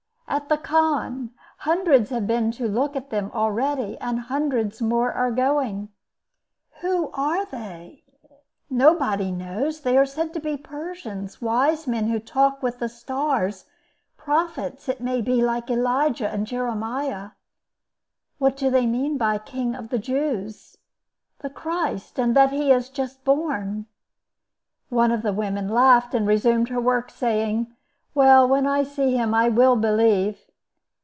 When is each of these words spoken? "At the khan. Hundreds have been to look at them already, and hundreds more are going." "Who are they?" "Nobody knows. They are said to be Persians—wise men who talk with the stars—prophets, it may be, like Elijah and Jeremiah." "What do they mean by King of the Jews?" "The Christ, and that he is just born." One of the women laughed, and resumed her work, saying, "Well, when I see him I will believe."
"At 0.27 0.47
the 0.47 0.57
khan. 0.57 1.31
Hundreds 1.57 2.09
have 2.11 2.25
been 2.25 2.51
to 2.53 2.65
look 2.65 2.95
at 2.95 3.09
them 3.09 3.29
already, 3.33 3.97
and 3.99 4.17
hundreds 4.17 4.81
more 4.81 5.11
are 5.11 5.29
going." 5.31 5.89
"Who 6.79 7.11
are 7.13 7.43
they?" 7.45 8.05
"Nobody 8.69 9.29
knows. 9.33 9.81
They 9.81 9.97
are 9.97 10.05
said 10.05 10.33
to 10.33 10.39
be 10.39 10.55
Persians—wise 10.55 11.85
men 11.85 12.07
who 12.07 12.17
talk 12.17 12.63
with 12.63 12.79
the 12.79 12.87
stars—prophets, 12.87 14.87
it 14.87 15.01
may 15.01 15.19
be, 15.21 15.41
like 15.43 15.69
Elijah 15.69 16.29
and 16.29 16.47
Jeremiah." 16.47 17.31
"What 18.37 18.55
do 18.55 18.69
they 18.69 18.85
mean 18.87 19.17
by 19.17 19.37
King 19.37 19.75
of 19.75 19.89
the 19.89 19.99
Jews?" 19.99 20.77
"The 21.39 21.49
Christ, 21.49 22.17
and 22.17 22.33
that 22.37 22.51
he 22.53 22.71
is 22.71 22.87
just 22.87 23.25
born." 23.25 23.85
One 24.87 25.11
of 25.11 25.23
the 25.23 25.33
women 25.33 25.67
laughed, 25.67 26.13
and 26.15 26.25
resumed 26.25 26.69
her 26.69 26.79
work, 26.79 27.09
saying, 27.09 27.75
"Well, 28.13 28.45
when 28.45 28.67
I 28.67 28.83
see 28.83 29.15
him 29.15 29.33
I 29.33 29.47
will 29.47 29.77
believe." 29.77 30.41